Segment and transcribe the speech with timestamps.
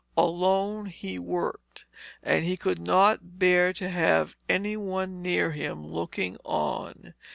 [0.17, 1.85] Alone he worked,
[2.23, 7.13] and he could not bear to have any one near him looking on.